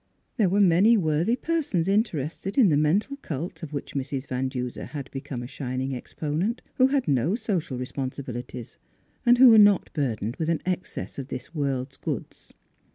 [0.37, 4.25] There were many worthy per sons interested in the mental cult, of which Mrs.
[4.27, 8.77] Van Duser had become a shin ing exponent, who had no social responsi bilities
[9.27, 12.51] and who were not burdened with an excess of this world's goods.